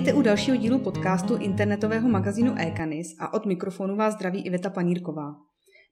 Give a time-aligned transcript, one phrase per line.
[0.00, 5.34] Vítejte u dalšího dílu podcastu internetového magazínu Ekanis a od mikrofonu vás zdraví Iveta Panírková.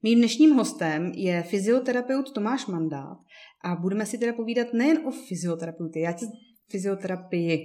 [0.03, 3.17] Mým dnešním hostem je fyzioterapeut Tomáš Mandát
[3.65, 6.27] a budeme si teda povídat nejen o fyzioterapeuty, já tě
[6.71, 7.59] fyzioterapii.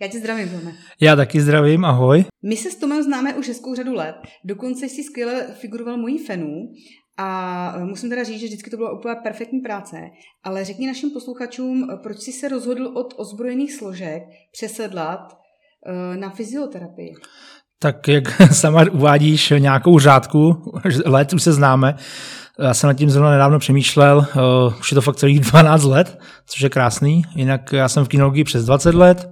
[0.00, 0.72] Já tě zdravím, Tome.
[1.00, 2.24] Já taky zdravím, ahoj.
[2.42, 6.72] My se s Tomem známe už hezkou řadu let, dokonce si skvěle figuroval mojí fenů
[7.16, 10.10] a musím teda říct, že vždycky to byla úplně perfektní práce,
[10.42, 14.22] ale řekni našim posluchačům, proč jsi se rozhodl od ozbrojených složek
[14.52, 15.43] přesedlat eh,
[16.16, 17.14] na fyzioterapii?
[17.78, 20.72] Tak jak sama uvádíš nějakou řádku,
[21.04, 21.94] let už se známe,
[22.58, 24.26] já jsem nad tím zrovna nedávno přemýšlel,
[24.66, 28.08] uh, už je to fakt celých 12 let, což je krásný, jinak já jsem v
[28.08, 29.30] kinologii přes 20 let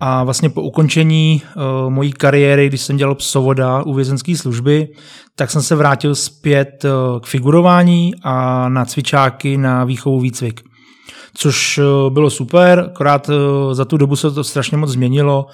[0.00, 4.88] a vlastně po ukončení uh, mojí kariéry, když jsem dělal psovoda u vězenské služby,
[5.36, 6.84] tak jsem se vrátil zpět
[7.22, 10.60] k figurování a na cvičáky na výchovu výcvik.
[11.34, 13.34] Což uh, bylo super, akorát uh,
[13.74, 15.46] za tu dobu se to strašně moc změnilo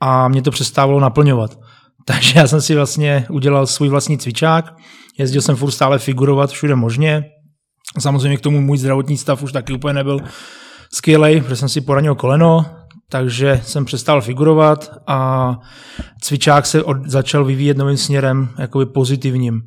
[0.00, 1.58] a mě to přestávalo naplňovat.
[2.06, 4.74] Takže já jsem si vlastně udělal svůj vlastní cvičák,
[5.18, 7.24] jezdil jsem furt stále figurovat všude možně.
[7.98, 10.20] Samozřejmě k tomu můj zdravotní stav už taky úplně nebyl
[10.92, 12.66] skvělej, protože jsem si poranil koleno,
[13.08, 15.50] takže jsem přestal figurovat a
[16.22, 19.62] cvičák se od, začal vyvíjet novým směrem, jakoby pozitivním.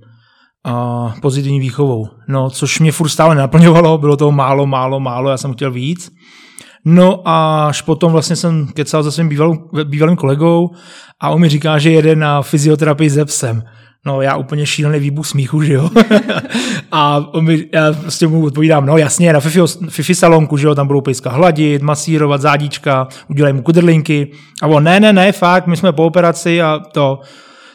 [0.66, 2.08] A pozitivní výchovou.
[2.28, 6.12] No, což mě furt stále naplňovalo, bylo toho málo, málo, málo, já jsem chtěl víc.
[6.86, 10.70] No a až potom vlastně jsem kecal se svým bývalým, bývalým kolegou
[11.22, 13.64] a on mi říká, že jede na fyzioterapii se psem.
[14.06, 15.90] No já úplně šílený výbuch smíchu, že jo.
[16.92, 20.76] a on mi, já prostě mu odpovídám, no jasně, na Fifi, Fifi salonku, že jo,
[20.76, 24.32] tam budou pejska hladit, masírovat zádíčka, udělají mu kudrlinky.
[24.62, 27.20] A on, ne, ne, ne, fakt, my jsme po operaci a to,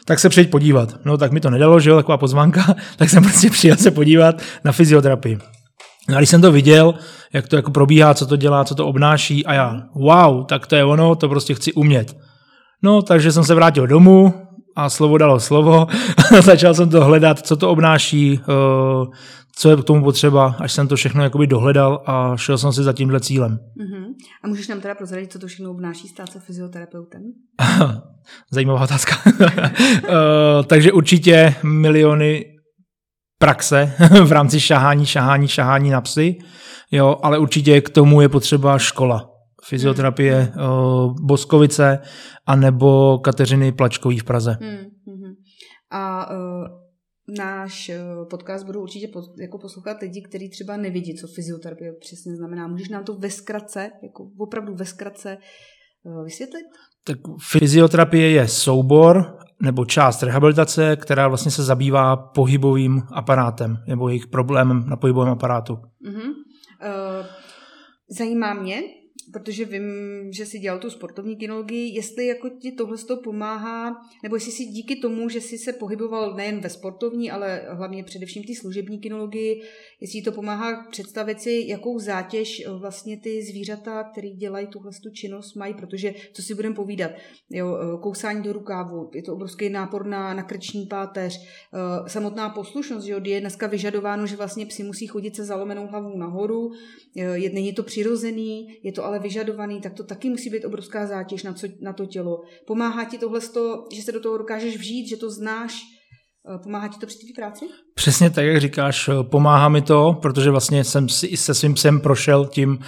[0.05, 0.95] tak se přijď podívat.
[1.05, 4.41] No tak mi to nedalo, že jo, taková pozvánka, tak jsem prostě přijel se podívat
[4.63, 5.37] na fyzioterapii.
[6.09, 6.93] No a když jsem to viděl,
[7.33, 10.75] jak to jako probíhá, co to dělá, co to obnáší a já, wow, tak to
[10.75, 12.17] je ono, to prostě chci umět.
[12.83, 14.33] No, takže jsem se vrátil domů
[14.75, 15.87] a slovo dalo slovo.
[16.41, 19.05] Začal jsem to hledat, co to obnáší, eh,
[19.57, 22.83] co je k tomu potřeba, až jsem to všechno jakoby dohledal a šel jsem si
[22.83, 23.51] za tímhle cílem.
[23.51, 24.05] Uh-huh.
[24.43, 27.21] A můžeš nám teda prozradit, co to všechno obnáší stát se fyzioterapeutem?
[28.51, 29.15] Zajímavá otázka.
[30.07, 32.45] Eh, takže určitě miliony
[33.39, 36.37] praxe v rámci šahání, šahání, šahání na psy,
[36.91, 39.29] jo, ale určitě k tomu je potřeba škola.
[39.67, 41.99] Fyzioterapie uh, Boskovice
[42.47, 44.57] anebo Kateřiny Plačkový v Praze.
[44.61, 44.77] Hmm,
[45.07, 45.33] hmm.
[45.91, 46.67] A uh,
[47.27, 47.91] náš
[48.29, 52.67] podcast budou určitě po, jako poslouchat lidi, kteří třeba nevidí, co fyzioterapie přesně znamená.
[52.67, 55.37] Můžeš nám to ve zkratce, jako opravdu ve zkratce
[56.03, 56.65] uh, vysvětlit?
[57.03, 57.17] Tak
[57.51, 64.83] fyzioterapie je soubor nebo část rehabilitace, která vlastně se zabývá pohybovým aparátem nebo jejich problémem
[64.87, 65.73] na pohybovém aparátu.
[65.73, 66.29] Uh-huh.
[66.29, 67.25] Uh,
[68.17, 68.81] zajímá mě,
[69.33, 69.83] protože vím,
[70.33, 74.65] že si dělal tu sportovní kinologii, jestli jako ti tohle to pomáhá, nebo jestli si
[74.65, 79.61] díky tomu, že jsi se pohyboval nejen ve sportovní, ale hlavně především ty služební kinologii,
[80.01, 85.09] jestli to pomáhá představit si, jakou zátěž eh, vlastně ty zvířata, které dělají tuhle tu
[85.09, 87.11] činnost, mají, protože co si budeme povídat,
[87.49, 92.49] jo, eh, kousání do rukávu, je to obrovský nápor na, na krční páteř, eh, samotná
[92.49, 96.71] poslušnost, že jo, je dneska vyžadováno, že vlastně psi musí chodit se zalomenou hlavou nahoru,
[97.15, 101.43] je, není to přirozený, je to ale vyžadovaný, tak to taky musí být obrovská zátěž
[101.43, 102.41] na, co, na to tělo.
[102.67, 103.39] Pomáhá ti tohle,
[103.93, 105.73] že se do toho dokážeš vžít, že to znáš,
[106.53, 107.65] Eh, pomáhá ti to při té práci?
[107.95, 111.99] Přesně tak, jak říkáš, eh, pomáhá mi to, protože vlastně jsem si se svým psem
[111.99, 112.79] prošel tím,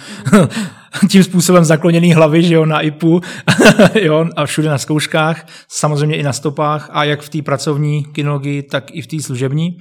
[1.10, 3.20] tím způsobem zakloněný hlavy, že jo, na IPu,
[3.94, 8.62] jo, a všude na zkouškách, samozřejmě i na stopách a jak v té pracovní kinologii,
[8.62, 9.78] tak i v té služební.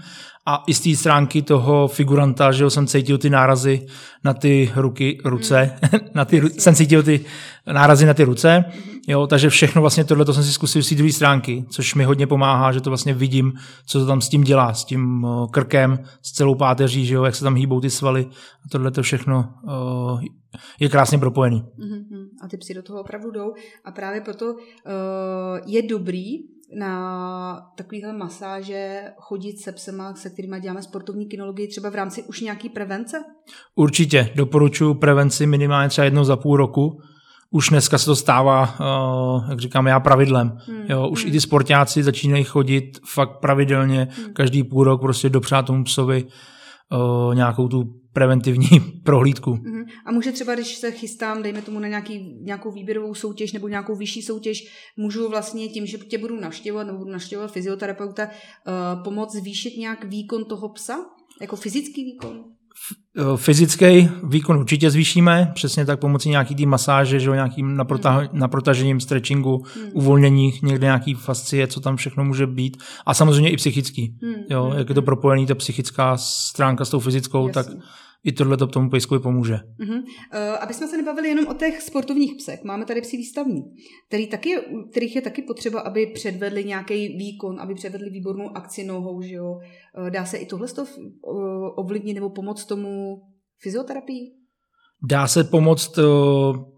[0.49, 3.85] A i z té stránky toho figuranta, že jo, jsem cítil ty nárazy
[4.23, 5.99] na ty ruky, ruce, mm.
[6.15, 7.25] na ty, jsem cítil ty
[7.73, 8.65] nárazy na ty ruce,
[9.07, 12.03] jo, takže všechno vlastně tohle to jsem si zkusil z té druhé stránky, což mi
[12.03, 13.53] hodně pomáhá, že to vlastně vidím,
[13.85, 17.35] co to tam s tím dělá, s tím krkem, s celou páteří, že jo, jak
[17.35, 18.25] se tam hýbou ty svaly
[18.65, 20.21] a tohle to všechno uh,
[20.79, 21.63] je krásně propojený.
[21.79, 22.27] Mm-hmm.
[22.41, 23.53] A ty psi do toho opravdu jdou
[23.85, 24.59] a právě proto uh,
[25.65, 31.95] je dobrý na takovýhle masáže chodit se psema, se kterými děláme sportovní kinologii, třeba v
[31.95, 33.23] rámci už nějaký prevence?
[33.75, 37.01] Určitě, doporučuji prevenci minimálně třeba jednou za půl roku.
[37.51, 40.57] Už dneska se to stává, uh, jak říkám já, pravidlem.
[40.65, 40.85] Hmm.
[40.89, 41.29] Jo, už hmm.
[41.29, 44.33] i ty sportáci začínají chodit fakt pravidelně, hmm.
[44.33, 46.25] každý půl rok prostě dopřát tomu psovi
[47.33, 48.67] nějakou tu preventivní
[49.03, 49.51] prohlídku.
[49.51, 49.85] Uh-huh.
[50.05, 53.95] A může třeba, když se chystám, dejme tomu na nějaký, nějakou výběrovou soutěž nebo nějakou
[53.95, 54.57] vyšší soutěž,
[54.97, 60.03] můžu vlastně tím, že tě budu navštěvovat nebo budu navštěvovat fyzioterapeuta, uh, pomoct zvýšit nějak
[60.03, 61.05] výkon toho psa?
[61.41, 62.43] Jako fyzický výkon?
[63.35, 68.27] Fyzický výkon určitě zvýšíme, přesně tak pomocí nějaký té masáže, že nějakým naprota, hmm.
[68.33, 69.89] naprotažením, stretchingu, hmm.
[69.93, 72.77] uvolnění, někde nějaký fascie, co tam všechno může být.
[73.05, 74.17] A samozřejmě i psychický.
[74.21, 74.35] Hmm.
[74.49, 77.53] Jo, jak je to propojený, ta psychická stránka s tou fyzickou, Jasně.
[77.53, 77.83] tak
[78.27, 79.55] i tohle to tomu pejskovi pomůže.
[79.55, 79.97] Uh-huh.
[79.97, 80.03] Uh,
[80.61, 83.61] aby jsme se nebavili jenom o těch sportovních psech, máme tady psi výstavní,
[84.07, 84.55] který taky,
[84.91, 89.51] kterých je taky potřeba, aby předvedli nějaký výkon, aby předvedli výbornou akci nohou, že jo.
[89.51, 90.85] Uh, dá se i tohle uh,
[91.75, 93.21] ovlivnit nebo pomoct tomu
[93.61, 94.33] fyzioterapii?
[95.09, 95.99] Dá se pomoct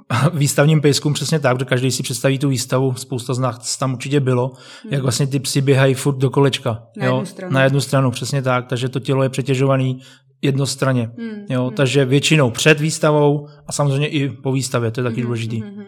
[0.34, 4.20] výstavním pejskům přesně tak, že každý si představí tu výstavu, spousta z nás tam určitě
[4.20, 4.52] bylo,
[4.84, 4.94] hmm.
[4.94, 6.84] jak vlastně ty psy běhají furt do kolečka.
[6.98, 7.14] Na jo?
[7.14, 7.54] jednu stranu.
[7.54, 10.02] Na jednu stranu, přesně tak, takže to tělo je přetěžovaný,
[10.42, 11.12] jednostranně.
[11.18, 11.46] Hmm.
[11.50, 11.76] Jo, hmm.
[11.76, 15.26] Takže většinou před výstavou a samozřejmě i po výstavě, to je taky hmm.
[15.26, 15.62] důležitý.
[15.62, 15.86] Hmm.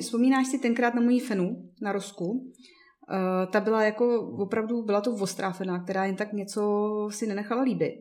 [0.00, 2.24] Vzpomínáš si tenkrát na moji fenu na Rosku?
[2.24, 8.00] Uh, ta byla jako opravdu, byla to ostráfená, která jen tak něco si nenechala líbit.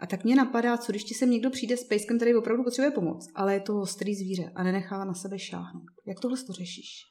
[0.00, 2.90] A tak mě napadá, co když ti sem někdo přijde s pejskem, který opravdu potřebuje
[2.90, 5.84] pomoc, ale je to ostrý zvíře a nenechá na sebe šáhnout.
[6.06, 7.09] Jak tohle to řešíš?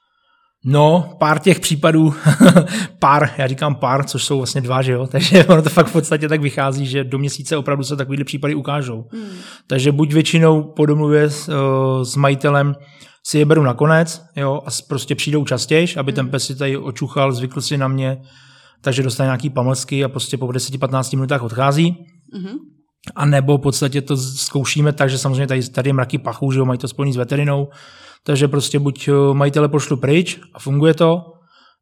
[0.65, 2.13] No, pár těch případů,
[2.99, 5.93] pár, já říkám pár, což jsou vlastně dva, že jo, takže ono to fakt v
[5.93, 9.05] podstatě tak vychází, že do měsíce opravdu se takovýhle případy ukážou.
[9.11, 9.29] Hmm.
[9.67, 12.75] Takže buď většinou po domluvě s, uh, s majitelem
[13.27, 16.15] si je beru nakonec, jo, a prostě přijdou častěji, aby hmm.
[16.15, 18.21] ten pes si tady očuchal, zvykl si na mě,
[18.81, 21.97] takže dostane nějaký pamlsky a prostě po 10-15 minutách odchází.
[22.33, 22.57] Hmm.
[23.15, 26.59] A nebo v podstatě to zkoušíme tak, že samozřejmě tady, tady je mraky pachů, že
[26.59, 27.67] jo, mají to spojený s veterinou,
[28.23, 31.21] takže prostě buď eh, majitele pošlu pryč a funguje to,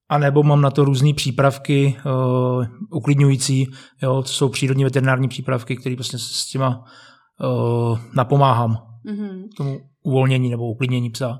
[0.09, 3.67] a nebo mám na to různé přípravky uh, uklidňující,
[4.03, 6.83] jo, to jsou přírodní veterinární přípravky, které prostě s těma
[7.43, 8.75] uh, napomáhám
[9.05, 9.47] mm-hmm.
[9.57, 11.39] tomu uvolnění nebo uklidnění psa.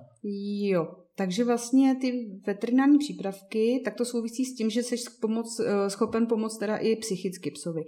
[0.61, 2.11] Jo, takže vlastně ty
[2.47, 7.51] veterinární přípravky, tak to souvisí s tím, že jsi pomoc, schopen pomoct teda i psychicky
[7.51, 7.81] psovi.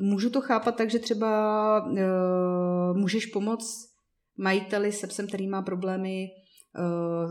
[0.00, 3.96] Můžu to chápat tak, že třeba uh, můžeš pomoct
[4.38, 6.26] majiteli se psem, který má problémy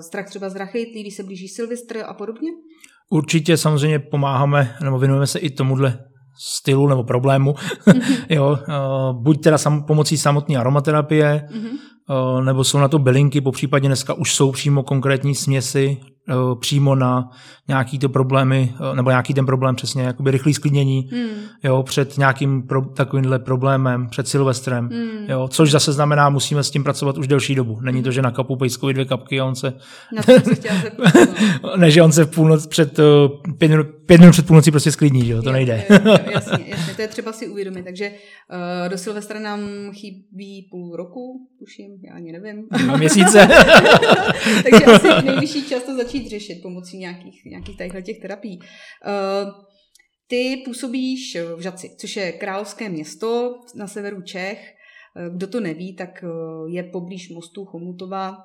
[0.02, 2.50] strach třeba z rachejtlí, když se blíží Silvestr a podobně?
[3.10, 6.00] Určitě samozřejmě pomáháme, nebo věnujeme se i tomuhle
[6.40, 7.52] stylu nebo problému.
[7.52, 8.26] Mm-hmm.
[8.30, 12.36] jo, uh, buď teda sam, pomocí samotné aromaterapie, mm-hmm.
[12.36, 16.15] uh, nebo jsou na to bylinky, po případě dneska už jsou přímo konkrétní směsi, Eh,
[16.60, 17.30] přímo na
[17.68, 21.46] nějaký ty problémy, eh, nebo nějaký ten problém přesně, jakoby rychlý sklidnění, mm.
[21.64, 25.30] jo, před nějakým pro, takovýmhle problémem, před Silvestrem, mm.
[25.30, 27.80] jo, což zase znamená, musíme s tím pracovat už delší dobu.
[27.82, 29.74] Není to, že na kapu pejskovi dvě kapky a on se...
[31.78, 33.06] ne, že on se v půlnoc před, uh,
[33.58, 35.86] pět, minut, pět minut před půlnocí prostě sklidní, že jo, to nejde.
[35.90, 37.84] Jo, jo, jasně, jasně, to je třeba si uvědomit.
[37.84, 39.60] Takže uh, do Silvestra nám
[39.94, 42.68] chybí půl roku, tuším, já ani nevím.
[42.98, 43.48] měsíce.
[44.64, 48.60] Takže asi nejvyšší čas to začít začít řešit pomocí nějakých, nějakých těch terapií.
[48.60, 49.52] Uh,
[50.28, 54.60] ty působíš v Žaci, což je královské město na severu Čech.
[55.18, 56.28] Eh, kdo to neví, tak eh,
[56.68, 58.38] je poblíž mostu Chomutova.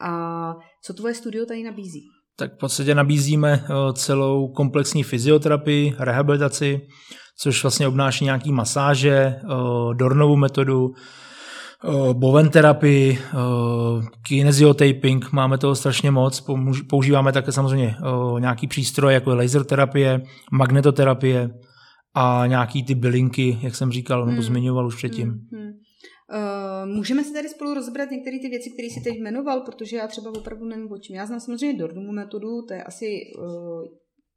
[0.00, 0.54] A
[0.84, 2.02] co tvoje studio tady nabízí?
[2.36, 6.80] Tak v podstatě nabízíme celou komplexní fyzioterapii, rehabilitaci,
[7.38, 9.34] což vlastně obnáší nějaký masáže,
[9.94, 10.88] Dornovu metodu,
[11.84, 16.44] Eh, boven terapii, eh, kinesiotaping, máme toho strašně moc,
[16.88, 20.22] používáme také samozřejmě eh, nějaký přístroj, jako je laser terapie,
[20.52, 21.50] magnetoterapie
[22.14, 24.42] a nějaký ty bylinky, jak jsem říkal, nebo hmm.
[24.42, 25.28] zmiňoval už předtím.
[25.28, 25.40] Hmm.
[25.52, 25.72] Hmm.
[26.34, 30.06] Uh, můžeme si tady spolu rozebrat některé ty věci, které si teď jmenoval, protože já
[30.06, 31.16] třeba opravdu nevím o čem.
[31.16, 33.82] Já znám samozřejmě Dornumu metodu, to je asi uh,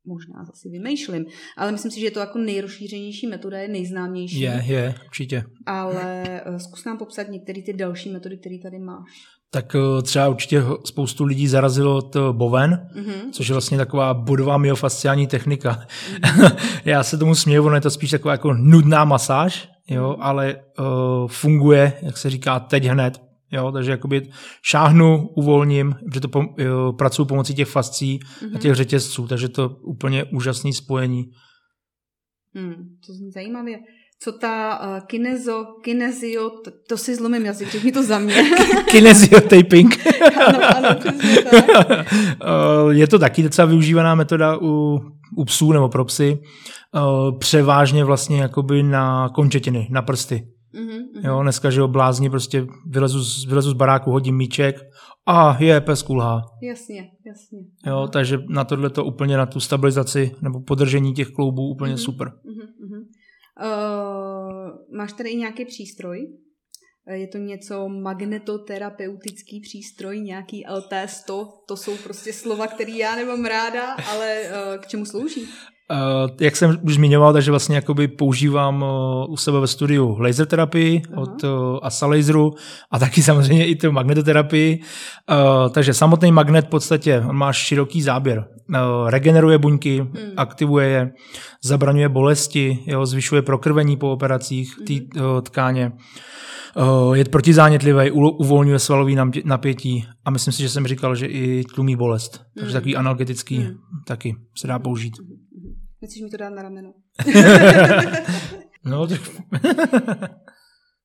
[0.05, 1.25] možná zase vymýšlím,
[1.57, 4.39] ale myslím si, že je to jako nejrozšířenější metoda, je nejznámější.
[4.39, 5.43] Je, je, určitě.
[5.65, 9.09] Ale eh, zkus nám popsat některé ty další metody, které tady máš.
[9.51, 13.31] Tak eh, třeba určitě spoustu lidí zarazilo to boven, mm-hmm.
[13.31, 15.85] což je vlastně taková bodová myofasciální technika.
[16.21, 16.55] Mm-hmm.
[16.85, 20.21] Já se tomu směju, ono je to spíš taková jako nudná masáž, jo, mhm.
[20.21, 20.85] ale uh,
[21.27, 24.29] funguje, jak se říká, teď hned, Jo, takže jakoby
[24.61, 28.45] šáhnu, uvolním, že to pom, jo, pracuji pomocí těch fascí mm-hmm.
[28.45, 28.59] a mhm.
[28.59, 31.23] těch řetězců, takže to úplně úžasné spojení.
[32.55, 32.75] Hmm,
[33.07, 33.77] to zní zajímavě.
[34.23, 38.35] Co ta uh, kinezo, kinezio, to, to si zlomím jazyk, řekni to za mě.
[38.91, 40.07] kinezio taping.
[40.47, 41.15] ano, ano, tak.
[42.85, 44.99] uh, je to taky docela využívaná metoda u,
[45.37, 46.39] u psů nebo pro psy.
[46.95, 50.47] Uh, převážně vlastně jakoby na končetiny, na prsty.
[50.73, 51.25] Mm-hmm.
[51.27, 54.75] Jo, dneska, že jo, blázni, prostě vylezu z, vylezu z baráku, hodím míček
[55.25, 56.41] a je, pes kulhá.
[56.63, 57.59] Jasně, jasně.
[57.87, 58.07] Jo, Aha.
[58.07, 62.05] takže na tohle to úplně, na tu stabilizaci nebo podržení těch kloubů úplně mm-hmm.
[62.05, 62.27] super.
[62.27, 63.01] Mm-hmm.
[63.61, 66.37] Uh, máš tady i nějaký přístroj?
[67.11, 73.93] Je to něco magnetoterapeutický přístroj, nějaký LT100, to jsou prostě slova, které já nemám ráda,
[73.93, 75.47] ale uh, k čemu slouží?
[75.91, 80.45] Uh, jak jsem už zmiňoval, takže vlastně jakoby používám uh, u sebe ve studiu laser
[80.45, 81.21] terapii uh-huh.
[81.21, 82.51] od uh, Asa Laseru
[82.91, 84.79] a taky samozřejmě i tu magnetoterapii.
[85.73, 88.45] Takže samotný magnet v podstatě on má široký záběr.
[89.07, 90.13] Regeneruje buňky, hmm.
[90.37, 91.11] aktivuje je,
[91.63, 95.91] zabraňuje bolesti, jo, zvyšuje prokrvení po operacích té uh, tkáně.
[97.13, 102.41] Je protizánětlivý, uvolňuje svalový napětí a myslím si, že jsem říkal, že i tlumí bolest.
[102.55, 102.73] Takže hmm.
[102.73, 103.73] takový analgetický hmm.
[104.07, 105.13] taky se dá použít.
[106.01, 106.93] Myslíš mi to dát na rameno?
[108.85, 109.07] no.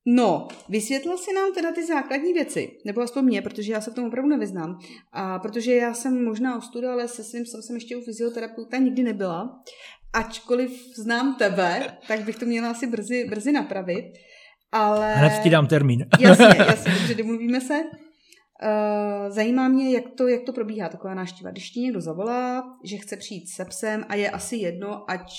[0.09, 3.93] No, vysvětlil si nám teda ty základní věci, nebo aspoň mě, protože já se v
[3.93, 4.79] tom opravdu nevyznám.
[5.11, 9.03] A protože já jsem možná ostuda, ale se svým jsem, jsem ještě u fyzioterapeuta nikdy
[9.03, 9.59] nebyla.
[10.13, 14.05] Ačkoliv znám tebe, tak bych to měla asi brzy, brzy napravit.
[14.71, 15.13] Ale...
[15.15, 16.05] Hned ti dám termín.
[16.19, 17.81] jasně, jasně, dobře, domluvíme se.
[18.63, 21.51] Uh, zajímá mě, jak to, jak to probíhá, taková návštěva.
[21.51, 25.31] Když ti někdo zavolá, že chce přijít se psem a je asi jedno, ať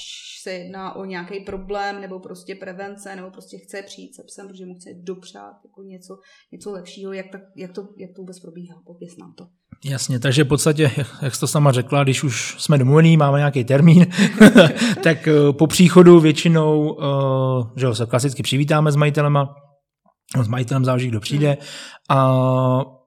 [0.42, 4.66] se jedná o nějaký problém, nebo prostě prevence, nebo prostě chce přijít se psem, protože
[4.66, 6.18] mu chce dopřát jako něco,
[6.52, 9.46] něco lepšího, jak, tak, jak, to, jak to vůbec probíhá, pověs nám to.
[9.84, 10.90] Jasně, takže v podstatě,
[11.22, 14.06] jak jsi to sama řekla, když už jsme domluvení, máme nějaký termín,
[15.02, 19.54] tak uh, po příchodu většinou, uh, že jo, se klasicky přivítáme s majitelema,
[20.42, 21.56] s majitelem záleží, kdo přijde,
[22.10, 22.97] a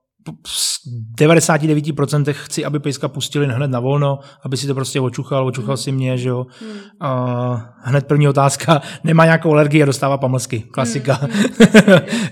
[0.48, 5.78] v 99% chci, aby pejska pustili hned na volno, aby si to prostě očuchal, očuchal
[5.78, 6.46] si mě, že jo.
[6.62, 6.80] Hmm.
[7.00, 11.14] A hned první otázka, nemá nějakou alergii a dostává pamlsky, klasika.
[11.14, 11.32] Hmm.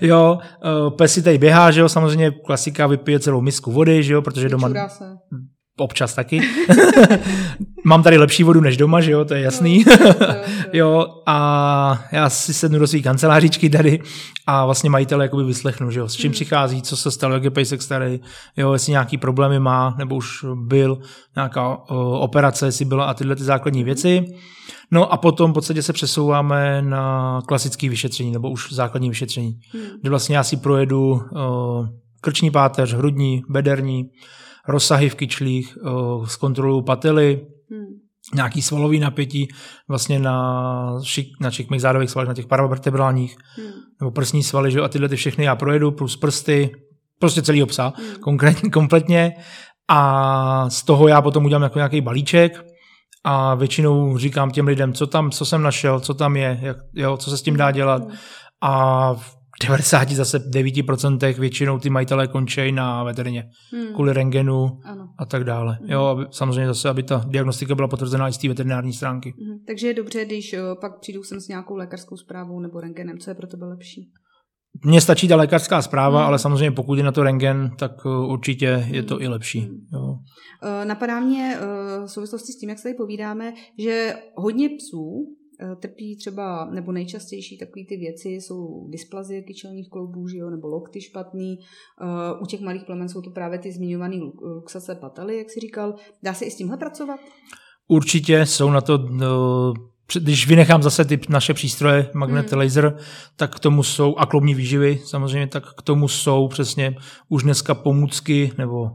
[0.00, 4.12] jo, eh, pes si tady běhá, že jo, samozřejmě klasika vypije celou misku vody, že
[4.12, 4.68] jo, protože doma...
[4.68, 5.04] Se
[5.80, 6.40] občas taky.
[7.84, 9.84] Mám tady lepší vodu než doma, že jo, to je jasný.
[10.72, 14.00] Jo, a já si sednu do své kancelářičky tady
[14.46, 16.32] a vlastně majitele jakoby vyslechnu, že jo, s čím hmm.
[16.32, 18.20] přichází, co se stalo, jak je pejsek starý,
[18.56, 20.98] jo, jestli nějaký problémy má, nebo už byl,
[21.36, 24.24] nějaká uh, operace, jestli byla a tyhle ty základní věci.
[24.90, 29.82] No a potom v podstatě se přesouváme na klasické vyšetření, nebo už základní vyšetření, hmm.
[30.00, 31.20] kde vlastně já si projedu uh,
[32.20, 34.10] krční páteř, hrudní, bederní,
[34.70, 37.86] rozsahy v kyčlích, uh, zkontroluju pately, hmm.
[38.34, 39.48] nějaký svalový napětí
[39.88, 43.72] vlastně na, šik, na šikmých zádových svalech, na těch paravertebrálních, hmm.
[44.00, 44.80] nebo prsní svaly, že?
[44.80, 46.70] a tyhle ty všechny já projedu, plus prsty,
[47.18, 48.16] prostě celý psa, hmm.
[48.20, 49.32] konkrétně, kompletně
[49.88, 52.64] a z toho já potom udělám jako nějaký balíček
[53.24, 57.16] a většinou říkám těm lidem, co tam, co jsem našel, co tam je, jak, jo,
[57.16, 58.16] co se s tím dá dělat hmm.
[58.62, 59.14] a
[59.68, 63.94] 90 zase 9% většinou ty majitelé končí na veterině hmm.
[63.94, 65.08] kvůli rengenu ano.
[65.18, 65.78] a tak dále.
[65.80, 65.90] Hmm.
[65.90, 69.34] Jo, aby, samozřejmě zase, aby ta diagnostika byla potvrzená i z té veterinární stránky.
[69.38, 69.58] Hmm.
[69.66, 73.30] Takže je dobře, když o, pak přijdu sem s nějakou lékařskou zprávou nebo rengenem, co
[73.30, 74.10] je pro tebe lepší?
[74.84, 76.28] Mně stačí ta lékařská zpráva, hmm.
[76.28, 79.24] ale samozřejmě pokud je na to rengen, tak určitě je to hmm.
[79.24, 79.60] i lepší.
[79.60, 79.78] Hmm.
[79.92, 80.18] Jo.
[80.84, 81.58] Napadá mě
[82.04, 85.39] v souvislosti s tím, jak se tady povídáme, že hodně psů Eh,
[85.80, 91.00] trpí třeba, nebo nejčastější takové ty věci jsou dysplazie kyčelních kloubů, že jo, nebo lokty
[91.00, 91.58] špatný.
[91.58, 95.94] Uh, u těch malých plemen jsou to právě ty zmiňované luxace pataly, jak si říkal.
[96.22, 97.20] Dá se i s tímhle pracovat?
[97.88, 99.74] Určitě jsou na to no,
[100.14, 102.60] když vynechám zase ty naše přístroje, magnet, hmm.
[102.60, 102.96] laser,
[103.36, 106.96] tak k tomu jsou, a kloubní výživy samozřejmě, tak k tomu jsou přesně
[107.28, 108.90] už dneska pomůcky nebo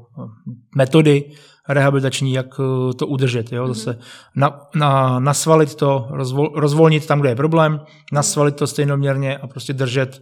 [0.75, 1.31] metody,
[1.69, 3.51] rehabilitační, jak eh, to udržet.
[3.51, 3.67] Jo?
[3.67, 4.03] Zase mm-hmm.
[4.35, 7.79] na, na, nasvalit to, rozvol, rozvolnit tam, kde je problém,
[8.13, 10.21] nasvalit to stejnoměrně a prostě držet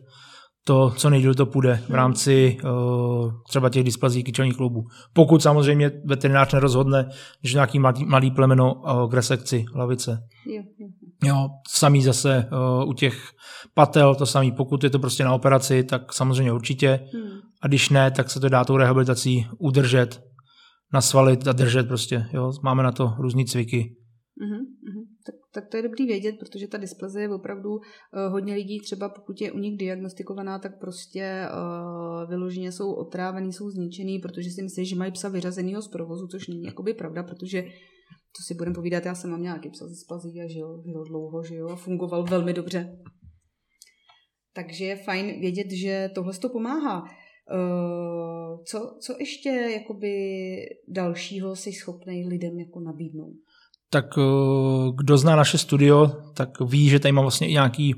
[0.66, 1.96] to, co nejdíl to půjde v mhm.
[1.96, 4.84] rámci uh, třeba těch displazí kyčelních klubů.
[5.14, 7.10] Pokud samozřejmě veterinář nerozhodne,
[7.44, 10.20] že nějaký mladý, mladý plemeno uh, k resekci hlavice.
[10.46, 10.88] Jo, jo.
[11.24, 13.30] jo samý zase uh, u těch
[13.74, 14.52] patel, to samý.
[14.52, 17.00] Pokud je to prostě na operaci, tak samozřejmě určitě.
[17.14, 17.40] Hmm.
[17.62, 20.24] A když ne, tak se to dá tou rehabilitací udržet
[20.94, 22.26] nasvalit a držet prostě.
[22.34, 22.52] Jo?
[22.64, 23.96] Máme na to různé cviky.
[24.42, 24.60] Uh-huh,
[25.26, 27.82] Tak, tak to je dobrý vědět, protože ta dysplazie je opravdu uh,
[28.32, 33.70] hodně lidí, třeba pokud je u nich diagnostikovaná, tak prostě uh, vyloženě jsou otrávený, jsou
[33.70, 37.62] zničený, protože si myslí, že mají psa vyřazenýho z provozu, což není jakoby pravda, protože
[38.36, 41.44] to si budeme povídat, já jsem mám nějaký psa z dysplazí a žil, žil dlouho,
[41.44, 42.98] žil a fungoval velmi dobře.
[44.54, 47.04] Takže je fajn vědět, že tohle to pomáhá.
[47.54, 50.16] Eh, co, co ještě jakoby
[50.88, 53.34] dalšího si schopný lidem jako nabídnout?
[53.90, 57.96] Tak eh, kdo zná naše studio, tak ví, že tady mám vlastně i nějaký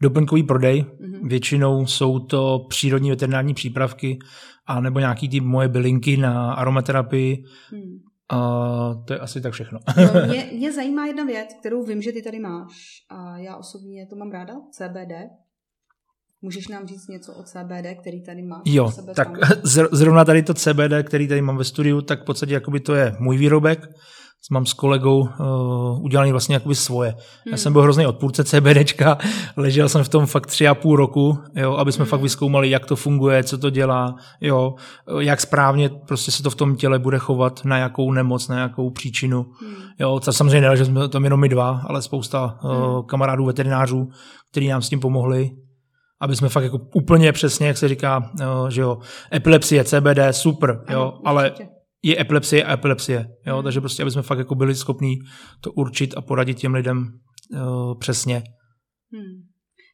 [0.00, 0.82] doplňkový prodej.
[0.82, 1.28] Mm-hmm.
[1.28, 4.18] Většinou jsou to přírodní veterinární přípravky
[4.66, 7.44] a nebo nějaký ty moje bylinky na aromaterapii.
[7.70, 7.98] Hmm.
[8.30, 8.38] A
[9.06, 9.78] to je asi tak všechno.
[9.96, 12.72] no, mě, mě zajímá jedna věc, kterou vím, že ty tady máš
[13.10, 15.12] a já osobně to mám ráda, CBD.
[16.44, 18.60] Můžeš nám říct něco o CBD, který tady máš?
[18.64, 19.58] Jo, sebe tak tam?
[19.92, 23.16] zrovna tady to CBD, který tady mám ve studiu, tak v podstatě jakoby to je
[23.18, 23.88] můj výrobek,
[24.50, 27.10] mám s kolegou uh, udělaný vlastně jakoby svoje.
[27.10, 27.52] Hmm.
[27.52, 29.18] Já jsem byl hrozný odpůrce CBDčka,
[29.56, 32.10] ležel jsem v tom fakt tři a půl roku, jo, aby jsme hmm.
[32.10, 34.74] fakt vyskoumali, jak to funguje, co to dělá, jo,
[35.18, 38.90] jak správně prostě se to v tom těle bude chovat, na jakou nemoc, na jakou
[38.90, 39.42] příčinu.
[39.42, 39.74] Hmm.
[40.00, 43.02] Jo, to samozřejmě ne, že jsme tam jenom my dva, ale spousta uh, hmm.
[43.02, 44.08] kamarádů veterinářů,
[44.50, 45.50] kteří nám s tím pomohli,
[46.24, 48.98] aby jsme fakt jako úplně přesně, jak se říká, uh, že jo,
[49.32, 51.54] epilepsie, CBD, super, jo, ano, ale
[52.02, 53.28] je epilepsie a epilepsie.
[53.46, 53.54] Jo?
[53.54, 53.64] Hmm.
[53.64, 55.18] Takže prostě, aby jsme fakt jako byli schopní
[55.60, 57.20] to určit a poradit těm lidem
[57.52, 58.42] uh, přesně.
[59.12, 59.42] Hmm.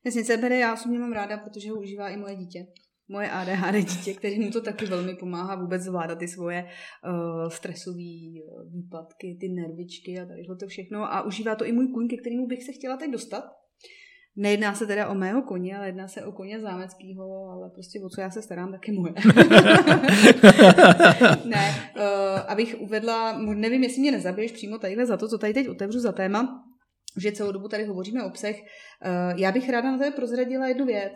[0.04, 2.66] Jasně, CBD já osobně mám ráda, protože ho užívá i moje dítě.
[3.08, 8.40] Moje ADHD dítě, který mu to taky velmi pomáhá vůbec zvládat ty svoje uh, stresové
[8.70, 11.14] výpadky, ty nervičky a tady to všechno.
[11.14, 13.44] A užívá to i můj kůň, ke kterému bych se chtěla teď dostat.
[14.40, 18.08] Nejedná se teda o mého koně, ale jedná se o koně zámeckého, ale prostě o
[18.08, 19.14] co já se starám, tak je moje.
[21.44, 22.02] ne, uh,
[22.48, 26.12] abych uvedla, nevím, jestli mě nezabiješ přímo tadyhle za to, co tady teď otevřu za
[26.12, 26.64] téma,
[27.22, 28.60] že celou dobu tady hovoříme o psech.
[28.60, 31.12] Uh, já bych ráda na to prozradila jednu věc.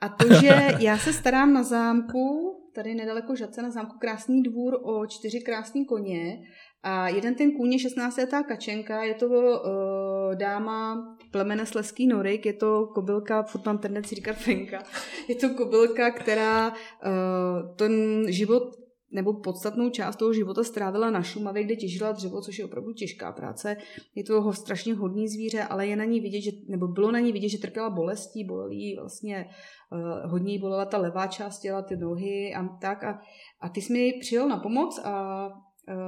[0.00, 4.74] A to, že já se starám na zámku, tady nedaleko Žadce, na zámku Krásný dvůr
[4.82, 6.38] o čtyři krásný koně
[6.82, 12.46] a jeden ten kůň je 16 letá kačenka, je to uh, dáma plemene Sleský Norik,
[12.46, 14.82] je to kobylka, furt mám tendenci říkat Finka,
[15.28, 18.80] je to kobylka, která uh, ten život
[19.12, 23.32] nebo podstatnou část toho života strávila na Šumavě, kde těžila dřevo, což je opravdu těžká
[23.32, 23.76] práce.
[24.14, 27.32] Je to strašně hodný zvíře, ale je na ní vidět, že, nebo bylo na ní
[27.32, 29.46] vidět, že trpěla bolestí, bolí vlastně
[29.92, 33.04] uh, hodně bolela ta levá část těla, ty nohy a tak.
[33.04, 33.20] A,
[33.60, 35.48] a ty jsi mi přijel na pomoc a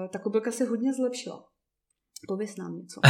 [0.09, 1.45] ta kobylka se hodně zlepšila.
[2.29, 3.01] Pověs nám něco.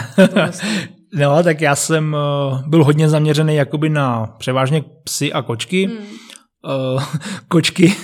[1.15, 5.87] no, tak já jsem uh, byl hodně zaměřený jakoby na převážně psy a kočky.
[5.87, 6.07] Hmm.
[6.95, 7.05] Uh,
[7.49, 7.95] kočky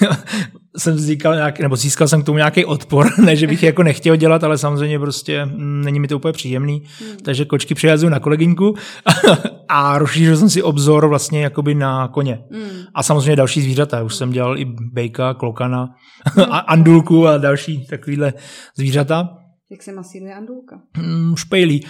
[0.78, 4.16] jsem získal nějaký, nebo získal jsem k tomu nějaký odpor, ne, že bych jako nechtěl
[4.16, 7.16] dělat, ale samozřejmě prostě mm, není mi to úplně příjemný, hmm.
[7.22, 8.74] takže kočky přijazuju na kolegyňku
[9.68, 12.44] a rozšířil jsem si obzor vlastně jakoby na koně.
[12.52, 12.70] Hmm.
[12.94, 15.88] A samozřejmě další zvířata, už jsem dělal i bejka, klokana,
[16.24, 16.46] hmm.
[16.50, 18.32] a andulku a další takovýhle
[18.76, 19.28] zvířata.
[19.70, 20.80] Jak se masíruje andulka?
[20.96, 21.86] Mm, špejlí.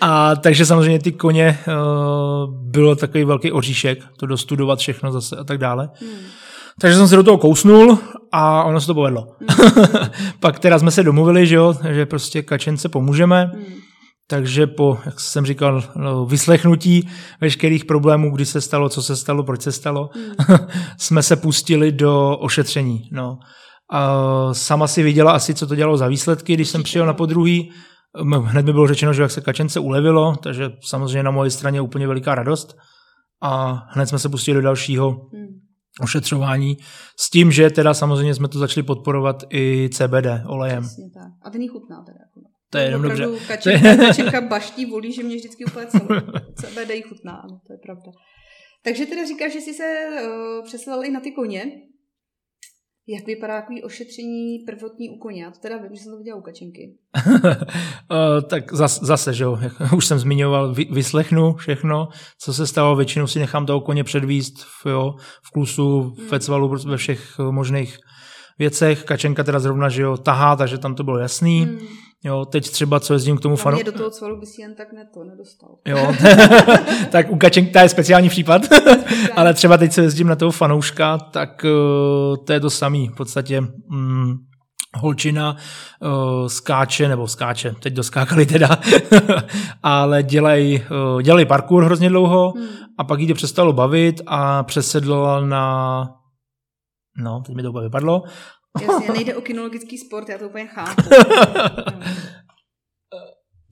[0.00, 5.44] a takže samozřejmě ty koně uh, bylo takový velký oříšek, to dostudovat všechno zase a
[5.44, 5.90] tak dále.
[6.00, 6.18] Hmm.
[6.80, 7.98] Takže jsem se do toho kousnul
[8.32, 9.26] a ono se to povedlo.
[9.40, 10.06] Hmm.
[10.40, 13.44] Pak teda jsme se domluvili, že jo, že prostě kačence pomůžeme.
[13.44, 13.64] Hmm.
[14.26, 17.08] Takže po, jak jsem říkal, no, vyslechnutí
[17.40, 20.58] veškerých problémů, kdy se stalo, co se stalo, proč se stalo, hmm.
[20.98, 23.08] jsme se pustili do ošetření.
[23.12, 23.38] No.
[23.92, 24.14] A
[24.54, 27.70] sama si viděla asi, co to dělalo za výsledky, když jsem přijel na podruhý.
[28.44, 32.06] Hned mi bylo řečeno, že jak se kačence ulevilo, takže samozřejmě na moje straně úplně
[32.06, 32.76] veliká radost.
[33.42, 35.69] A hned jsme se pustili do dalšího hmm.
[36.00, 36.76] Ošetřování
[37.20, 40.82] s tím, že teda samozřejmě jsme to začali podporovat i CBD olejem.
[40.82, 41.32] Přesně tak.
[41.42, 42.18] A ten chutná teda.
[42.20, 42.40] Jako.
[42.70, 43.26] To je jenom dobře.
[43.48, 46.06] Kačenka, kačenka baští volí, že mě vždycky úplně celou.
[46.60, 48.10] CBD chutná, ano, to je pravda.
[48.84, 51.64] Takže teda říkáš, že jsi se uh, přeslal i na ty koně.
[53.08, 55.42] Jak vypadá takový ošetření prvotní u koně?
[55.42, 56.98] Já to teda vím, že jsem to viděla u kačenky.
[57.26, 59.58] uh, tak zas, zase, že jo,
[59.96, 62.08] už jsem zmiňoval, vy, vyslechnu všechno,
[62.38, 66.28] co se stalo, většinou si nechám toho koně předvíst v, jo, v klusu, hmm.
[66.28, 67.98] ve cvalu, ve všech možných
[68.58, 69.04] věcech.
[69.04, 71.64] Kačenka teda zrovna, že jo, tahá, takže tam to bylo jasný.
[71.64, 71.78] Hmm.
[72.24, 73.82] Jo, teď třeba, co jezdím k tomu fanu...
[73.82, 75.68] do toho cvalu by si jen tak ne to nedostal.
[75.86, 76.14] Jo,
[77.10, 78.62] tak u Kačenka je speciální případ,
[79.36, 83.08] ale třeba teď, co jezdím na toho fanouška, tak uh, to je to samý.
[83.08, 84.38] V podstatě um,
[84.96, 85.56] holčina
[86.00, 88.68] uh, skáče, nebo skáče, teď doskákali teda,
[89.82, 90.82] ale dělají
[91.14, 92.66] uh, dělaj parkour hrozně dlouho hmm.
[92.98, 96.06] a pak jí to přestalo bavit a přesedla na
[97.16, 98.22] No, teď mi to úplně vypadlo.
[98.80, 101.02] Jasně, nejde o kinologický sport, já to úplně chápu.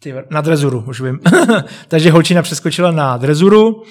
[0.00, 1.20] Ty, na drezuru, už vím.
[1.88, 3.82] Takže holčina přeskočila na drezuru,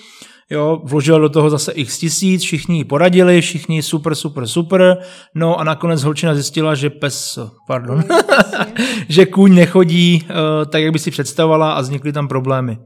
[0.50, 4.98] jo, vložila do toho zase x tisíc, všichni ji poradili, všichni super, super, super,
[5.36, 8.04] no a nakonec holčina zjistila, že pes, pardon,
[9.10, 10.36] že kůň nechodí uh,
[10.72, 12.78] tak, jak by si představovala a vznikly tam problémy.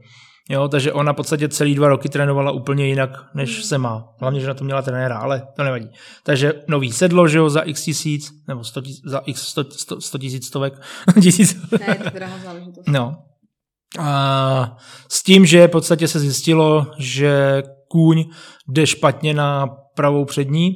[0.50, 3.62] Jo, takže ona v podstatě celý dva roky trénovala úplně jinak, než hmm.
[3.62, 4.08] se má.
[4.20, 5.88] Hlavně, že na to měla trenéra, ale to nevadí.
[6.24, 10.00] Takže nový sedlo, že jo, za x tisíc, nebo 100 tisíc, za x 100, 100,
[10.00, 10.82] 100 tisíc stovek.
[11.22, 11.70] tisíc.
[11.88, 12.88] Ne, to drahá záležitost.
[12.88, 13.16] No.
[13.98, 14.76] A
[15.08, 18.24] s tím, že v podstatě se zjistilo, že kůň
[18.68, 20.72] jde špatně na pravou přední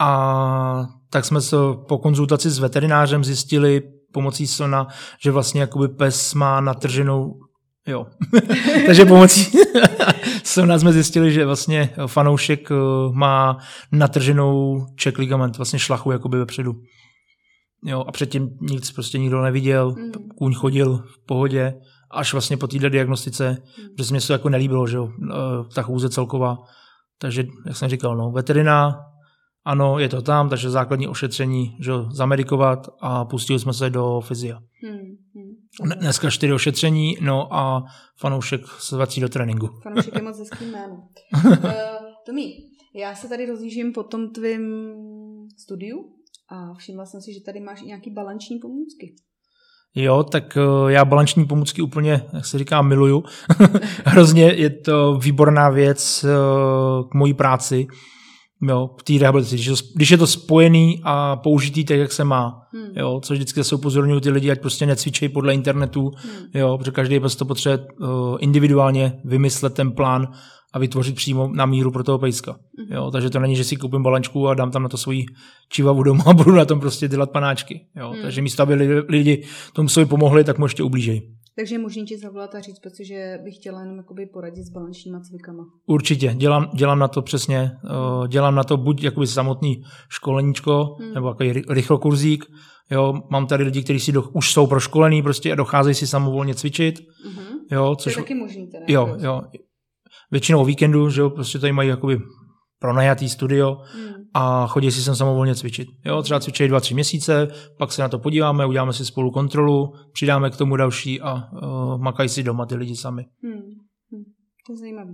[0.00, 1.56] a tak jsme se
[1.88, 4.86] po konzultaci s veterinářem zjistili pomocí sona,
[5.22, 7.32] že vlastně jakoby pes má natrženou
[7.86, 8.06] Jo.
[8.86, 9.58] Takže pomocí
[10.44, 12.74] se nás jsme zjistili, že vlastně fanoušek eh,
[13.12, 13.58] má
[13.92, 16.72] natrženou check ligament, vlastně šlachu jakoby vepředu.
[17.84, 20.12] Jo, a předtím nic prostě nikdo neviděl, mm.
[20.38, 21.74] kůň chodil v pohodě,
[22.10, 23.86] až vlastně po této diagnostice, mm.
[23.98, 25.34] že se mi to jako nelíbilo, že jo, eh,
[25.74, 26.56] ta chůze celková.
[27.18, 29.00] Takže, jak jsem říkal, no, veterina,
[29.64, 34.20] ano, je to tam, takže základní ošetření, že jo, zamedikovat a pustili jsme se do
[34.20, 34.58] fyzia.
[34.82, 35.13] Hmm.
[35.82, 37.84] Dneska čtyři ošetření, no a
[38.16, 39.68] fanoušek se vrací do tréninku.
[39.82, 41.08] Fanoušek je moc hezký jméno.
[41.44, 41.52] uh,
[42.26, 42.54] Tomí,
[42.94, 44.94] já se tady rozlížím po tom tvým
[45.58, 45.98] studiu
[46.50, 49.14] a všimla jsem si, že tady máš i nějaký balanční pomůcky.
[49.94, 53.24] Jo, tak uh, já balanční pomůcky úplně, jak se říká, miluju.
[54.04, 57.86] Hrozně je to výborná věc uh, k mojí práci
[58.68, 62.60] jo, v té rehabilitaci, když, když je to spojený a použitý tak, jak se má,
[62.72, 62.96] hmm.
[62.96, 66.46] jo, což vždycky zase upozorňují ty lidi, ať prostě necvičejí podle internetu, hmm.
[66.54, 70.28] jo, protože každý prostě potřebuje uh, individuálně vymyslet ten plán
[70.72, 72.56] a vytvořit přímo na míru pro toho pejska.
[72.78, 72.96] Hmm.
[72.96, 75.26] Jo, takže to není, že si koupím balančku a dám tam na to svoji
[75.68, 77.86] čivavu doma a budu na tom prostě dělat panáčky.
[77.96, 78.10] Jo.
[78.10, 78.22] Hmm.
[78.22, 81.22] Takže místo, aby lidi, lidi tomu sobě pomohli, tak mu ještě ublížejí.
[81.56, 85.64] Takže možný ti zavolat a říct, protože bych chtěla jenom jakoby poradit s balančníma cvikama.
[85.86, 91.14] Určitě, dělám, dělám na to přesně, uh, dělám na to buď jakoby samotný školeníčko, hmm.
[91.14, 92.44] nebo jako rychlokurzík,
[92.90, 96.54] jo, mám tady lidi, kteří si do, už jsou proškolení prostě a docházejí si samovolně
[96.54, 97.58] cvičit, hmm.
[97.70, 98.14] jo, což...
[98.14, 98.84] To je taky možný teda.
[98.88, 99.42] Jo, jo,
[100.30, 102.18] většinou víkendu, že jo, prostě tady mají jakoby
[102.84, 104.14] pronajatý studio hmm.
[104.34, 105.88] a chodí si sem samovolně cvičit.
[106.04, 109.92] Jo, třeba cvičí dva, tři měsíce, pak se na to podíváme, uděláme si spolu kontrolu,
[110.12, 113.24] přidáme k tomu další a uh, makají si doma ty lidi sami.
[113.42, 113.52] Hmm.
[114.12, 114.24] Hmm.
[114.66, 115.12] To je zajímavé.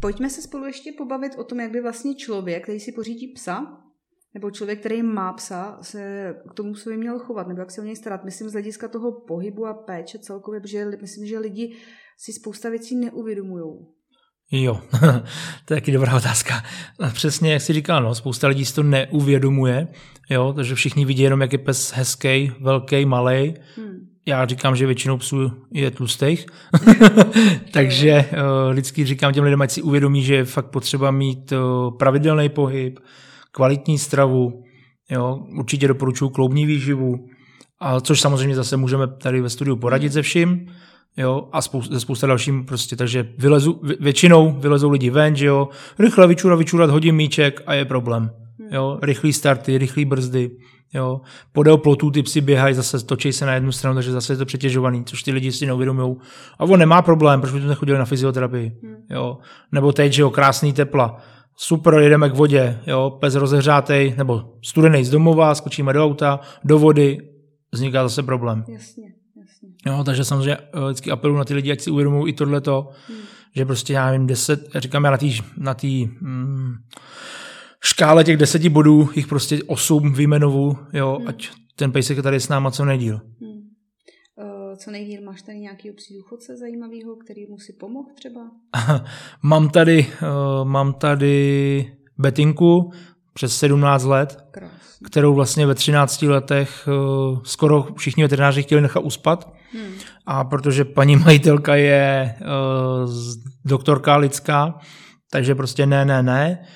[0.00, 3.66] Pojďme se spolu ještě pobavit o tom, jak by vlastně člověk, který si pořídí psa,
[4.34, 7.84] nebo člověk, který má psa, se k tomu sobě měl chovat, nebo jak se o
[7.84, 8.24] něj starat.
[8.24, 11.76] Myslím z hlediska toho pohybu a péče celkově, protože myslím, že lidi
[12.18, 13.86] si spousta věcí neuvědomují.
[14.50, 14.80] Jo,
[15.64, 16.62] to je taky dobrá otázka.
[17.12, 19.88] Přesně, jak jsi říkal, no, spousta lidí si to neuvědomuje,
[20.30, 23.54] jo, takže všichni vidí jenom, jak je pes hezký, velký, malý.
[23.76, 23.96] Hmm.
[24.26, 26.46] Já říkám, že většinou psů je tlustých,
[27.70, 31.96] takže uh, vždycky říkám těm lidem, ať si uvědomí, že je fakt potřeba mít uh,
[31.96, 32.98] pravidelný pohyb,
[33.52, 34.64] kvalitní stravu,
[35.10, 37.26] jo, určitě doporučuji kloubní výživu,
[37.80, 40.66] a což samozřejmě zase můžeme tady ve studiu poradit se vším,
[41.16, 45.68] jo, a spousta, ze spousta dalším prostě, takže vylezu, většinou vylezou lidi ven, že jo,
[45.98, 48.68] rychle vyčurat, vyčurat, hodím míček a je problém, hmm.
[48.72, 50.50] jo, rychlý starty, rychlý brzdy,
[50.94, 51.20] jo,
[51.52, 54.44] podél plotů ty psi běhají, zase točí se na jednu stranu, takže zase je to
[54.44, 56.16] přetěžovaný, což ty lidi si neuvědomují.
[56.58, 58.96] A on nemá problém, proč by tu nechodili na fyzioterapii, hmm.
[59.10, 59.38] jo,
[59.72, 61.20] nebo teď, že jo, krásný tepla,
[61.56, 66.78] super, jedeme k vodě, jo, pes rozehřátej, nebo studený z domova, skočíme do auta, do
[66.78, 67.18] vody,
[67.72, 68.64] vzniká zase problém.
[68.68, 69.16] Jasně.
[69.86, 73.18] Jo, takže samozřejmě eh, vždycky apeluji na ty lidi, ať si uvědomují i tohleto, hmm.
[73.56, 76.74] že prostě já nevím, deset, říkám já na té na tý, mm,
[77.84, 81.28] škále těch deseti bodů, jich prostě osm vyjmenovu, jo, hmm.
[81.28, 83.20] ať ten pejsek tady s náma co nejdíl.
[83.40, 83.50] Hmm.
[84.38, 88.40] Uh, co nejdíl, máš tady nějaký psí důchodce zajímavého, který mu si pomohl třeba?
[89.42, 92.90] mám tady, uh, mám tady Betinku,
[93.36, 95.06] přes 17 let, Krásný.
[95.06, 99.52] kterou vlastně ve 13 letech uh, skoro všichni veterináři chtěli nechat uspat.
[99.72, 99.92] Hmm.
[100.26, 103.12] A protože paní majitelka je uh,
[103.64, 104.78] doktorka lidská,
[105.30, 106.66] takže prostě ne, ne, ne.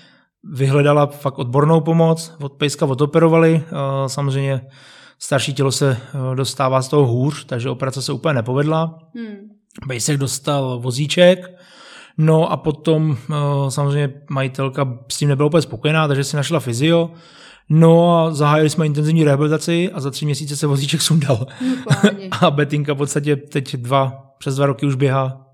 [0.53, 3.55] Vyhledala fakt odbornou pomoc, od pejska odoperovali.
[3.55, 4.61] Uh, samozřejmě
[5.19, 5.97] starší tělo se
[6.35, 8.99] dostává z toho hůř, takže operace se úplně nepovedla.
[9.17, 9.37] Hmm.
[9.89, 11.39] Pejsek dostal vozíček,
[12.21, 13.17] No a potom
[13.69, 17.11] samozřejmě majitelka s tím nebyla úplně spokojená, takže si našla fyzio.
[17.69, 21.47] No a zahájili jsme intenzivní rehabilitaci a za tři měsíce se vozíček sundal.
[21.61, 21.97] No,
[22.41, 25.47] a Betinka v podstatě teď dva, přes dva roky už běhá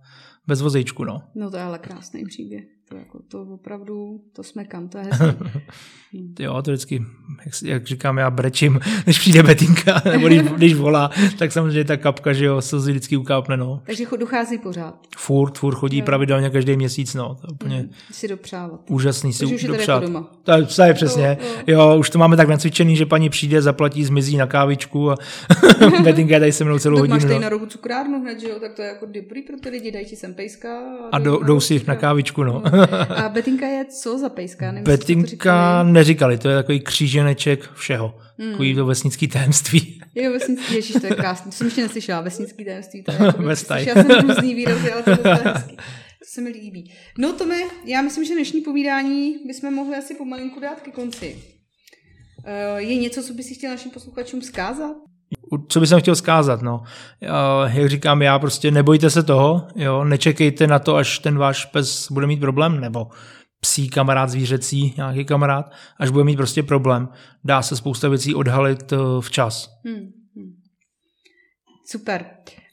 [0.46, 1.04] bez vozejčku.
[1.04, 2.75] No, no to je ale krásný příběh.
[2.88, 6.34] To, jako, to opravdu, to jsme kam, to je hezký.
[6.38, 7.04] jo, to vždycky,
[7.44, 11.96] jak, jak, říkám, já brečím, než přijde Betinka, nebo když, když volá, tak samozřejmě ta
[11.96, 13.82] kapka, že jo, se vždycky ukápne, no.
[13.86, 14.98] Takže dochází pořád.
[15.16, 16.04] Furt, furt chodí jo.
[16.04, 17.34] pravidelně každý měsíc, no.
[17.34, 18.80] To je úplně mm, si dopřávat.
[18.90, 20.02] Úžasný si už dopřát.
[20.02, 20.30] Jako doma.
[20.42, 21.38] To, je, to je přesně.
[21.40, 21.80] Jo, jo.
[21.80, 25.16] jo, už to máme tak nacvičený, že paní přijde, zaplatí, zmizí na kávičku a
[26.02, 27.14] Betinka je tady se mnou celou hodinu.
[27.14, 27.40] Máš tady no.
[27.40, 30.06] na rohu cukrárnu hned, že jo, tak to je jako dobrý pro ty lidi, dají
[30.06, 30.68] ti sem pejska.
[31.12, 32.62] A, a jdou si na kávičku, no.
[33.16, 34.72] A Betinka je co za pejska?
[34.72, 38.18] Nevím, Betinka to neříkali, to je takový kříženeček všeho.
[38.38, 38.50] Hmm.
[38.50, 40.00] Takový to vesnický tajemství.
[40.14, 41.50] Jo, vesnický, ježiš, to je krásný.
[41.50, 43.02] To jsem ještě neslyšela, vesnický tajemství.
[43.02, 45.76] To je jako, slyšela jsem různý výroky, ale to je hezký.
[45.76, 46.92] To se mi líbí.
[47.18, 51.36] No Tome, já myslím, že dnešní povídání bychom mohli asi pomalinku dát ke konci.
[52.44, 54.96] Eh, je něco, co by si chtěl našim posluchačům zkázat?
[55.68, 56.82] Co bych chtěl zkázat, no.
[57.72, 62.12] Jak říkám, já prostě nebojte se toho, jo, nečekejte na to, až ten váš pes
[62.12, 63.06] bude mít problém, nebo
[63.60, 67.08] psí kamarád, zvířecí, nějaký kamarád, až bude mít prostě problém.
[67.44, 69.80] Dá se spousta věcí odhalit eh, včas.
[69.84, 70.52] Hmm, hmm.
[71.90, 72.26] Super.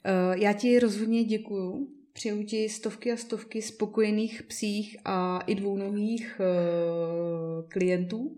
[0.04, 1.88] Eh, já ti rozhodně děkuju.
[2.12, 8.30] Přeju ti stovky a stovky spokojených psích a i dvounohých eh, klientů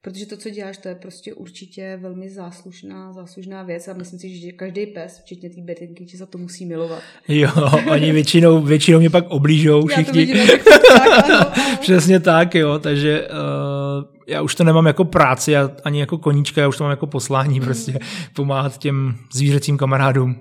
[0.00, 4.38] protože to, co děláš, to je prostě určitě velmi záslušná, záslužná věc a myslím si,
[4.38, 7.02] že každý pes, včetně té betinky, že za to musí milovat.
[7.28, 7.50] Jo,
[7.90, 10.20] oni většinou, většinou mě pak oblížou všichni.
[10.20, 10.72] Já to vidím, tak,
[11.24, 11.52] ano.
[11.80, 16.60] Přesně tak, jo, takže uh, já už to nemám jako práci, já, ani jako koníčka,
[16.60, 17.98] já už to mám jako poslání prostě
[18.34, 20.36] pomáhat těm zvířecím kamarádům.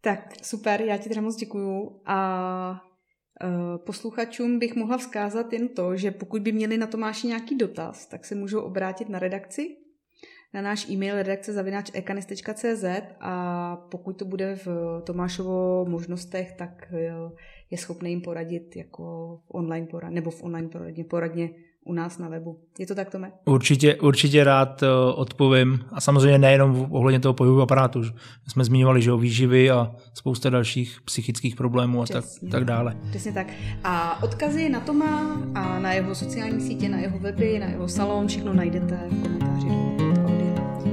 [0.00, 2.87] Tak, super, já ti teda moc děkuju a
[3.76, 8.24] posluchačům bych mohla vzkázat jen to, že pokud by měli na Tomáši nějaký dotaz, tak
[8.24, 9.76] se můžou obrátit na redakci,
[10.54, 12.84] na náš e-mail redakce.ekanis.cz
[13.20, 14.68] a pokud to bude v
[15.06, 17.12] Tomášovo možnostech, tak eh,
[17.70, 19.04] je schopný jim poradit jako
[19.48, 21.50] online poradně, nebo v online poradně, poradně
[21.88, 22.58] u nás na webu.
[22.78, 23.32] Je to tak, Tome?
[23.44, 25.84] Určitě, určitě rád eh, odpovím.
[25.92, 28.02] A samozřejmě nejenom ohledně toho pohybového aparátu.
[28.48, 32.96] Jsme zmiňovali, že o výživy a spousta dalších psychických problémů a tak, tak dále.
[33.10, 33.46] Přesně tak.
[33.84, 38.28] A odkazy na Toma a na jeho sociální sítě, na jeho weby, na jeho salon,
[38.28, 39.68] všechno najdete v komentáři.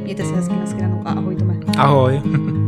[0.03, 1.59] Mějte se hezky, nashledanou a ahoj Tome.
[1.77, 2.21] Ahoj.